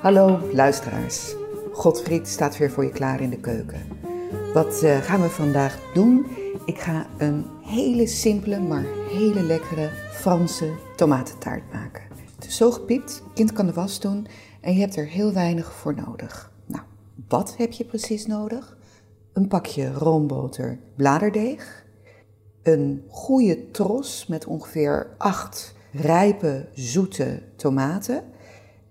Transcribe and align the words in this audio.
Hallo 0.00 0.38
luisteraars. 0.52 1.34
Godfried 1.72 2.28
staat 2.28 2.58
weer 2.58 2.70
voor 2.70 2.84
je 2.84 2.90
klaar 2.90 3.20
in 3.20 3.30
de 3.30 3.40
keuken. 3.40 3.80
Wat 4.54 4.82
uh, 4.82 4.98
gaan 4.98 5.22
we 5.22 5.28
vandaag 5.28 5.78
doen? 5.94 6.26
Ik 6.64 6.78
ga 6.78 7.06
een 7.18 7.46
hele 7.62 8.06
simpele, 8.06 8.60
maar 8.60 8.84
hele 9.08 9.42
lekkere 9.42 9.90
Franse 10.10 10.72
tomatentaart 10.96 11.72
maken. 11.72 12.02
Het 12.34 12.46
is 12.46 12.56
zo 12.56 12.70
gepiept, 12.70 13.22
kind 13.34 13.52
kan 13.52 13.66
de 13.66 13.72
was 13.72 14.00
doen 14.00 14.26
en 14.60 14.74
je 14.74 14.80
hebt 14.80 14.96
er 14.96 15.06
heel 15.06 15.32
weinig 15.32 15.72
voor 15.72 15.94
nodig. 15.94 16.52
Nou, 16.66 16.82
wat 17.28 17.56
heb 17.56 17.72
je 17.72 17.84
precies 17.84 18.26
nodig? 18.26 18.76
Een 19.32 19.48
pakje 19.48 19.92
roomboter 19.92 20.78
bladerdeeg, 20.96 21.84
een 22.62 23.04
goede 23.08 23.70
tros 23.70 24.26
met 24.26 24.46
ongeveer 24.46 25.14
8 25.18 25.74
rijpe, 25.92 26.68
zoete 26.74 27.42
tomaten, 27.56 28.24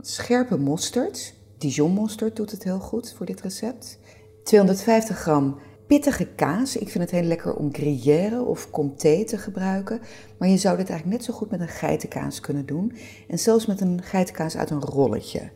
scherpe 0.00 0.56
mosterd, 0.56 1.34
Dijon 1.58 1.92
mosterd 1.92 2.36
doet 2.36 2.50
het 2.50 2.64
heel 2.64 2.80
goed 2.80 3.12
voor 3.16 3.26
dit 3.26 3.40
recept, 3.40 3.98
250 4.44 5.18
gram 5.18 5.58
pittige 5.86 6.26
kaas. 6.26 6.76
Ik 6.76 6.88
vind 6.88 7.04
het 7.04 7.12
heel 7.12 7.22
lekker 7.28 7.54
om 7.54 7.74
gruyère 7.74 8.42
of 8.42 8.70
comté 8.70 9.24
te 9.24 9.38
gebruiken. 9.38 10.00
Maar 10.38 10.48
je 10.48 10.56
zou 10.56 10.76
dit 10.76 10.88
eigenlijk 10.88 11.18
net 11.18 11.28
zo 11.28 11.38
goed 11.38 11.50
met 11.50 11.60
een 11.60 11.68
geitenkaas 11.68 12.40
kunnen 12.40 12.66
doen. 12.66 12.92
En 13.28 13.38
zelfs 13.38 13.66
met 13.66 13.80
een 13.80 14.02
geitenkaas 14.02 14.56
uit 14.56 14.70
een 14.70 14.80
rolletje. 14.80 15.50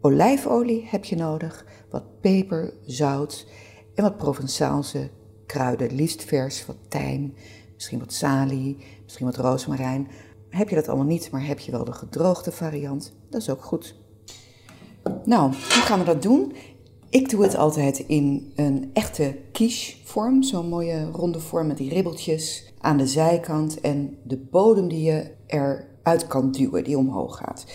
Olijfolie 0.00 0.86
heb 0.90 1.04
je 1.04 1.16
nodig, 1.16 1.64
wat 1.90 2.20
peper, 2.20 2.72
zout 2.86 3.46
en 3.94 4.02
wat 4.02 4.16
Provençaalse 4.16 5.10
kruiden. 5.46 5.94
Liefst 5.94 6.24
vers, 6.24 6.66
wat 6.66 6.76
tijm, 6.88 7.34
misschien 7.74 7.98
wat 7.98 8.12
salie, 8.12 8.76
misschien 9.02 9.26
wat 9.26 9.36
rozemarijn. 9.36 10.08
Heb 10.52 10.68
je 10.68 10.74
dat 10.74 10.88
allemaal 10.88 11.06
niet, 11.06 11.30
maar 11.30 11.46
heb 11.46 11.58
je 11.58 11.70
wel 11.70 11.84
de 11.84 11.92
gedroogde 11.92 12.52
variant, 12.52 13.12
dat 13.30 13.40
is 13.40 13.50
ook 13.50 13.64
goed. 13.64 13.94
Nou, 15.24 15.50
hoe 15.50 15.82
gaan 15.82 15.98
we 15.98 16.04
dat 16.04 16.22
doen? 16.22 16.52
Ik 17.08 17.30
doe 17.30 17.42
het 17.42 17.56
altijd 17.56 17.98
in 17.98 18.52
een 18.56 18.90
echte 18.92 19.38
quiche 19.52 19.96
vorm, 20.04 20.42
zo'n 20.42 20.68
mooie 20.68 21.10
ronde 21.12 21.40
vorm 21.40 21.66
met 21.66 21.76
die 21.76 21.88
ribbeltjes 21.88 22.72
aan 22.80 22.96
de 22.96 23.06
zijkant 23.06 23.80
en 23.80 24.16
de 24.22 24.36
bodem 24.36 24.88
die 24.88 25.02
je 25.02 25.30
eruit 25.46 26.26
kan 26.26 26.50
duwen, 26.50 26.84
die 26.84 26.98
omhoog 26.98 27.36
gaat. 27.36 27.66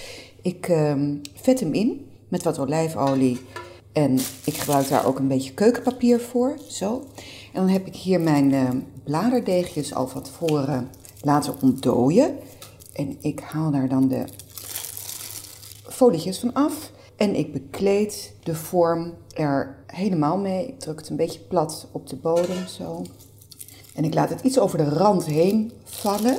Ik 0.42 0.67
um, 0.67 1.22
vet 1.33 1.59
hem 1.59 1.73
in 1.73 2.05
met 2.28 2.44
wat 2.44 2.59
olijfolie 2.59 3.39
en 3.94 4.14
ik 4.45 4.53
gebruik 4.53 4.89
daar 4.89 5.05
ook 5.05 5.20
een 5.20 5.28
beetje 5.28 5.53
keukenpapier 5.53 6.20
voor, 6.20 6.58
zo. 6.67 7.03
En 7.53 7.61
dan 7.61 7.70
heb 7.70 7.88
ik 7.88 7.95
hier 7.95 8.22
mijn 8.22 8.52
uh, 8.52 8.70
bladerdeegjes 9.03 9.94
al 9.94 10.08
van 10.08 10.22
tevoren 10.22 10.89
laten 11.22 11.55
ontdooien. 11.61 12.38
En 12.98 13.17
ik 13.22 13.40
haal 13.40 13.72
daar 13.72 13.90
dan 13.90 14.08
de 14.08 14.26
folietjes 15.84 16.40
van 16.40 16.53
af. 16.53 16.92
En 17.16 17.36
ik 17.36 17.54
bekleed 17.54 18.34
de 18.44 18.56
vorm 18.56 19.14
er 19.34 19.76
helemaal 19.86 20.38
mee. 20.38 20.67
Ik 20.67 20.80
druk 20.80 21.00
het 21.00 21.09
een 21.09 21.16
beetje 21.16 21.39
plat 21.39 21.88
op 21.92 22.09
de 22.09 22.16
bodem, 22.16 22.67
zo. 22.67 23.02
En 23.95 24.04
ik 24.04 24.14
laat 24.14 24.30
het 24.30 24.42
iets 24.42 24.59
over 24.59 24.78
de 24.78 24.89
rand 24.89 25.26
heen 25.26 25.72
vallen. 25.84 26.38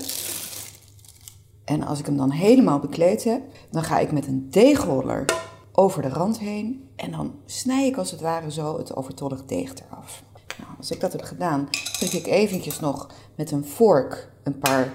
En 1.65 1.83
als 1.83 1.99
ik 1.99 2.07
hem 2.07 2.17
dan 2.17 2.31
helemaal 2.31 2.79
bekleed 2.79 3.25
heb, 3.25 3.43
dan 3.71 3.83
ga 3.83 3.99
ik 3.99 4.13
met 4.13 4.27
een 4.27 4.51
deegroller 4.51 5.25
over 5.73 6.03
de 6.03 6.09
rand 6.09 6.39
heen. 6.39 6.89
En 6.97 7.11
dan 7.11 7.35
snij 7.47 7.87
ik 7.87 7.97
als 7.97 8.11
het 8.11 8.21
ware 8.21 8.51
zo 8.51 8.79
het 8.79 8.97
overtollig 8.97 9.45
deeg 9.45 9.73
eraf. 9.75 10.23
Nou, 10.59 10.71
als 10.79 10.91
ik 10.91 11.01
dat 11.01 11.13
heb 11.13 11.23
gedaan, 11.23 11.69
trek 11.99 12.13
ik 12.13 12.27
eventjes 12.27 12.81
nog 12.81 13.11
met 13.35 13.51
een 13.51 13.65
vork 13.65 14.33
een 14.43 14.59
paar 14.59 14.93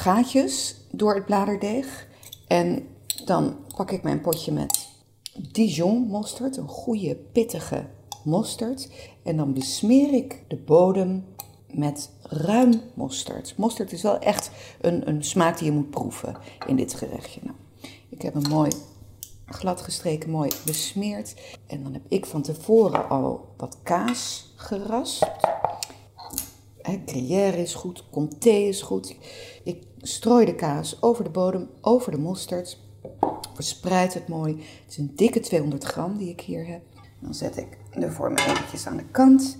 gaatjes 0.00 0.76
door 0.90 1.14
het 1.14 1.24
bladerdeeg. 1.24 2.06
En 2.46 2.88
dan 3.24 3.56
pak 3.76 3.90
ik 3.90 4.02
mijn 4.02 4.20
potje 4.20 4.52
met 4.52 4.88
Dijon 5.52 6.06
mosterd, 6.06 6.56
een 6.56 6.68
goede 6.68 7.16
pittige 7.16 7.86
mosterd. 8.24 8.88
En 9.22 9.36
dan 9.36 9.52
besmeer 9.52 10.14
ik 10.14 10.44
de 10.48 10.56
bodem 10.56 11.24
met 11.70 12.10
ruim 12.22 12.80
mosterd. 12.94 13.54
Mosterd 13.56 13.92
is 13.92 14.02
wel 14.02 14.18
echt 14.18 14.50
een, 14.80 15.08
een 15.08 15.24
smaak 15.24 15.58
die 15.58 15.66
je 15.66 15.72
moet 15.72 15.90
proeven 15.90 16.36
in 16.66 16.76
dit 16.76 16.94
gerechtje. 16.94 17.40
Nou, 17.44 17.56
ik 18.08 18.22
heb 18.22 18.34
hem 18.34 18.48
mooi 18.48 18.70
glad 19.46 19.80
gestreken, 19.80 20.30
mooi 20.30 20.50
besmeerd. 20.64 21.34
En 21.66 21.82
dan 21.82 21.92
heb 21.92 22.02
ik 22.08 22.26
van 22.26 22.42
tevoren 22.42 23.08
al 23.08 23.54
wat 23.56 23.76
kaas 23.82 24.52
geraspt. 24.56 25.30
Gruyère 26.82 27.62
is 27.62 27.74
goed, 27.74 28.04
comté 28.10 28.50
is 28.50 28.82
goed. 28.82 29.16
Ik 29.64 29.82
strooi 30.02 30.44
de 30.44 30.54
kaas 30.54 31.02
over 31.02 31.24
de 31.24 31.30
bodem, 31.30 31.68
over 31.80 32.12
de 32.12 32.18
mosterd. 32.18 32.78
Verspreid 33.54 34.14
het 34.14 34.28
mooi. 34.28 34.52
Het 34.52 34.90
is 34.90 34.98
een 34.98 35.12
dikke 35.14 35.40
200 35.40 35.84
gram 35.84 36.16
die 36.16 36.28
ik 36.28 36.40
hier 36.40 36.66
heb. 36.66 36.82
Dan 37.18 37.34
zet 37.34 37.56
ik 37.56 37.78
de 37.94 38.10
vorm 38.10 38.34
eventjes 38.34 38.86
aan 38.86 38.96
de 38.96 39.04
kant. 39.10 39.56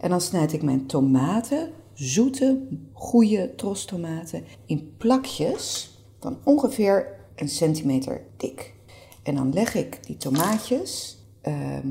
En 0.00 0.10
dan 0.10 0.20
snijd 0.20 0.52
ik 0.52 0.62
mijn 0.62 0.86
tomaten, 0.86 1.72
zoete, 1.94 2.66
goede 2.92 3.54
tomaten, 3.86 4.44
in 4.66 4.94
plakjes 4.96 5.96
van 6.20 6.38
ongeveer 6.44 7.06
een 7.36 7.48
centimeter 7.48 8.20
dik. 8.36 8.74
En 9.22 9.34
dan 9.34 9.52
leg 9.52 9.74
ik 9.74 10.06
die 10.06 10.16
tomaatjes, 10.16 11.18
ehm, 11.40 11.88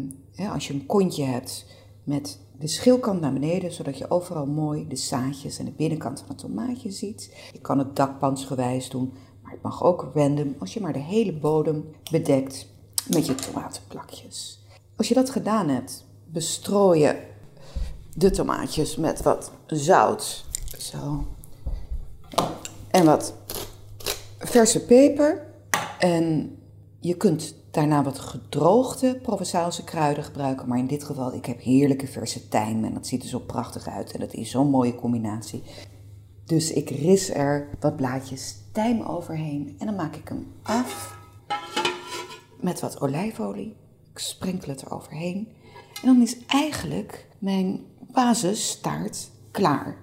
als 0.52 0.68
je 0.68 0.74
een 0.74 0.86
kontje 0.86 1.24
hebt, 1.24 1.66
met 2.04 2.40
de 2.60 2.68
schilkant 2.68 3.22
naar 3.22 3.34
beneden, 3.34 3.72
zodat 3.72 3.98
je 3.98 4.12
overal 4.12 4.46
mooi 4.46 4.88
de 4.88 4.96
zaadjes 4.96 5.60
en 5.60 5.66
de 5.66 5.72
binnenkant 5.72 6.20
van 6.20 6.28
het 6.28 6.38
tomaatje 6.38 6.92
ziet. 6.92 7.50
Je 7.54 7.60
kan 7.60 7.78
het 7.78 7.96
dakpansgewijs 7.96 8.90
doen, 8.90 9.14
maar 9.42 9.52
het 9.52 9.62
mag 9.62 9.84
ook 9.84 10.12
random 10.14 10.56
als 10.60 10.74
je 10.74 10.82
maar 10.82 10.94
de 10.94 11.00
hele 11.00 11.34
bodem 11.34 11.86
bedekt 12.12 12.68
met 13.10 13.26
je 13.26 13.36
tomatenplakjes. 13.36 14.66
Als 14.96 15.08
je 15.08 15.14
dat 15.14 15.30
gedaan 15.30 15.68
hebt, 15.68 16.06
bestrooi 16.26 17.02
je 17.02 17.30
de 18.16 18.32
tomaatjes 18.32 18.96
met 18.96 19.22
wat 19.22 19.52
zout. 19.68 20.46
Zo. 20.78 21.26
En 22.88 23.06
wat 23.06 23.34
verse 24.38 24.86
peper. 24.86 25.50
En 26.00 26.56
je 27.00 27.18
kunt 27.18 27.56
daarna 27.72 28.04
wat 28.04 28.20
gedroogde 28.20 29.16
Provençaalse 29.16 29.84
kruiden 29.84 30.24
gebruiken. 30.24 30.68
Maar 30.68 30.78
in 30.78 30.88
dit 30.88 31.04
geval, 31.04 31.34
ik 31.34 31.46
heb 31.46 31.62
heerlijke 31.62 32.08
verse 32.08 32.48
tijm. 32.48 32.84
En 32.84 32.94
dat 32.94 33.08
ziet 33.08 33.24
er 33.24 33.30
zo 33.30 33.40
prachtig 33.40 33.88
uit. 33.88 34.12
En 34.12 34.20
dat 34.20 34.34
is 34.34 34.50
zo'n 34.50 34.70
mooie 34.70 34.96
combinatie. 34.96 35.64
Dus 36.46 36.72
ik 36.72 36.90
ris 36.90 37.30
er 37.30 37.68
wat 37.80 37.96
blaadjes 37.96 38.56
tijm 38.72 39.02
overheen. 39.02 39.76
En 39.80 39.86
dan 39.86 39.96
maak 39.96 40.16
ik 40.16 40.28
hem 40.28 40.48
af 40.62 41.18
met 42.60 42.80
wat 42.80 43.02
olijfolie. 43.02 43.76
Ik 44.12 44.20
sprenkel 44.20 44.70
het 44.70 44.82
er 44.82 44.94
overheen. 44.94 45.48
En 46.02 46.08
dan 46.08 46.22
is 46.22 46.38
eigenlijk 46.48 47.28
mijn 47.40 47.80
basistaart 48.12 49.32
klaar. 49.52 49.98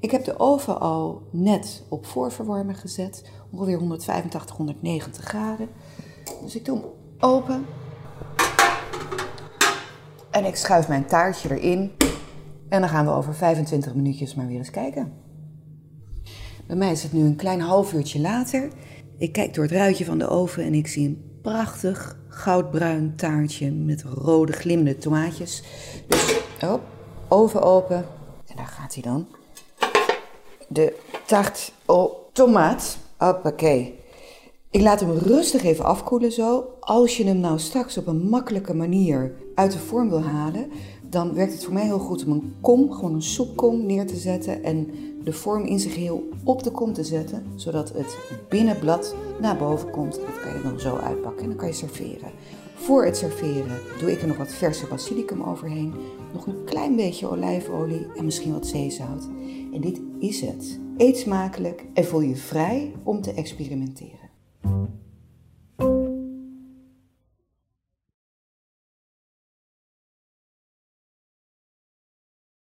Ik 0.00 0.10
heb 0.10 0.24
de 0.24 0.38
oven 0.38 0.80
al 0.80 1.22
net 1.30 1.82
op 1.88 2.06
voorverwarmen 2.06 2.74
gezet. 2.74 3.30
Ongeveer 3.50 3.78
185, 3.78 4.56
190 4.56 5.24
graden. 5.24 5.68
Dus 6.42 6.54
ik 6.56 6.64
doe 6.64 6.78
hem 6.78 6.86
open. 7.24 7.66
En 10.30 10.44
ik 10.44 10.56
schuif 10.56 10.88
mijn 10.88 11.06
taartje 11.06 11.50
erin. 11.50 11.92
En 12.68 12.80
dan 12.80 12.88
gaan 12.88 13.04
we 13.04 13.10
over 13.10 13.34
25 13.34 13.94
minuutjes 13.94 14.34
maar 14.34 14.46
weer 14.46 14.56
eens 14.56 14.70
kijken. 14.70 15.12
Bij 16.66 16.76
mij 16.76 16.90
is 16.90 17.02
het 17.02 17.12
nu 17.12 17.24
een 17.24 17.36
klein 17.36 17.60
half 17.60 17.92
uurtje 17.92 18.20
later. 18.20 18.68
Ik 19.18 19.32
kijk 19.32 19.54
door 19.54 19.64
het 19.64 19.72
ruitje 19.72 20.04
van 20.04 20.18
de 20.18 20.28
oven 20.28 20.64
en 20.64 20.74
ik 20.74 20.86
zie 20.86 21.08
een 21.08 21.38
prachtig 21.42 22.18
goudbruin 22.28 23.16
taartje 23.16 23.72
met 23.72 24.02
rode 24.02 24.52
glimmende 24.52 24.98
tomaatjes. 24.98 25.62
Dus 26.08 26.40
op, 26.60 26.80
oven 27.28 27.62
open. 27.62 28.06
En 28.46 28.56
daar 28.56 28.66
gaat 28.66 28.94
hij 28.94 29.02
dan. 29.02 29.26
De 30.68 30.96
tart 31.26 31.72
au 31.86 32.10
tomaat. 32.32 32.98
Hoppakee. 33.16 34.03
Ik 34.74 34.80
laat 34.80 35.00
hem 35.00 35.10
rustig 35.10 35.64
even 35.64 35.84
afkoelen 35.84 36.32
zo. 36.32 36.64
Als 36.80 37.16
je 37.16 37.24
hem 37.24 37.38
nou 37.38 37.58
straks 37.58 37.98
op 37.98 38.06
een 38.06 38.28
makkelijke 38.28 38.74
manier 38.74 39.32
uit 39.54 39.72
de 39.72 39.78
vorm 39.78 40.08
wil 40.08 40.22
halen, 40.22 40.70
dan 41.10 41.34
werkt 41.34 41.52
het 41.52 41.64
voor 41.64 41.72
mij 41.72 41.84
heel 41.84 41.98
goed 41.98 42.24
om 42.24 42.32
een 42.32 42.54
kom, 42.60 42.92
gewoon 42.92 43.14
een 43.14 43.22
soepkom 43.22 43.86
neer 43.86 44.06
te 44.06 44.16
zetten 44.16 44.62
en 44.62 44.88
de 45.24 45.32
vorm 45.32 45.64
in 45.64 45.80
zich 45.80 45.94
heel 45.94 46.28
op 46.44 46.62
de 46.62 46.70
kom 46.70 46.92
te 46.92 47.04
zetten, 47.04 47.46
zodat 47.54 47.92
het 47.92 48.18
binnenblad 48.48 49.14
naar 49.40 49.56
boven 49.56 49.90
komt. 49.90 50.14
Dat 50.14 50.40
kan 50.42 50.52
je 50.52 50.62
dan 50.62 50.80
zo 50.80 50.96
uitpakken 50.96 51.42
en 51.42 51.48
dan 51.48 51.58
kan 51.58 51.68
je 51.68 51.74
serveren. 51.74 52.30
Voor 52.74 53.04
het 53.04 53.16
serveren 53.16 53.78
doe 54.00 54.12
ik 54.12 54.20
er 54.20 54.28
nog 54.28 54.36
wat 54.36 54.52
verse 54.52 54.86
basilicum 54.86 55.42
overheen, 55.42 55.94
nog 56.32 56.46
een 56.46 56.64
klein 56.64 56.96
beetje 56.96 57.28
olijfolie 57.28 58.06
en 58.16 58.24
misschien 58.24 58.52
wat 58.52 58.66
zeezout. 58.66 59.28
En 59.72 59.80
dit 59.80 60.00
is 60.18 60.40
het. 60.40 60.78
Eet 60.96 61.16
smakelijk 61.16 61.84
en 61.92 62.04
voel 62.04 62.20
je 62.20 62.36
vrij 62.36 62.92
om 63.02 63.20
te 63.20 63.32
experimenteren. 63.32 64.23
you 64.64 65.03